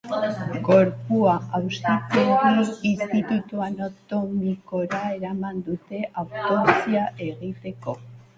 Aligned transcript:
Gorpua 0.67 1.33
auzitegiko 1.59 2.37
institu 2.93 3.61
anatomikora 3.67 5.03
eraman 5.19 5.61
dute 5.69 6.03
autopsia 6.25 7.07
egiteko. 7.29 7.97